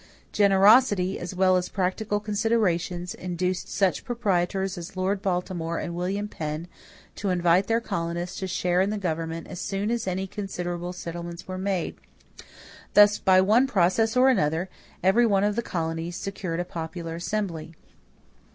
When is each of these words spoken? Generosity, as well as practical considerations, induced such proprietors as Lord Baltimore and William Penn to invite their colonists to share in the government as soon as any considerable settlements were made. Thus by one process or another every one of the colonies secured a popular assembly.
Generosity, 0.31 1.19
as 1.19 1.35
well 1.35 1.57
as 1.57 1.69
practical 1.69 2.19
considerations, 2.19 3.13
induced 3.13 3.69
such 3.69 4.03
proprietors 4.03 4.75
as 4.75 4.97
Lord 4.97 5.21
Baltimore 5.21 5.77
and 5.77 5.93
William 5.93 6.27
Penn 6.27 6.67
to 7.13 7.29
invite 7.29 7.67
their 7.67 7.79
colonists 7.79 8.39
to 8.39 8.47
share 8.47 8.81
in 8.81 8.89
the 8.89 8.97
government 8.97 9.45
as 9.45 9.59
soon 9.61 9.91
as 9.91 10.07
any 10.07 10.25
considerable 10.25 10.91
settlements 10.91 11.47
were 11.47 11.59
made. 11.59 11.97
Thus 12.95 13.19
by 13.19 13.41
one 13.41 13.67
process 13.67 14.17
or 14.17 14.29
another 14.29 14.69
every 15.03 15.27
one 15.27 15.43
of 15.43 15.55
the 15.55 15.61
colonies 15.61 16.15
secured 16.15 16.59
a 16.59 16.65
popular 16.65 17.13
assembly. 17.13 17.75